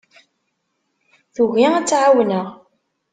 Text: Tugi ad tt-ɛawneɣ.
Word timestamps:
Tugi 1.33 1.65
ad 1.77 1.83
tt-ɛawneɣ. 1.85 2.47